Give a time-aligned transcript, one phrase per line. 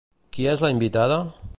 [0.37, 1.23] Qui és la invitada?